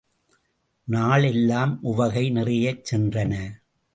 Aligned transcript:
நாள் 0.87 1.23
எல்லாம் 1.23 1.79
உவகை 1.81 2.29
நிறையச் 2.29 2.95
சென்றன. 2.95 3.33